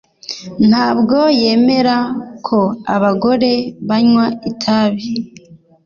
Ntabwo 0.69 1.17
yemera 1.41 1.97
ko 2.47 2.59
abagore 2.95 3.51
banywa 3.87 4.25
itabi. 4.51 5.07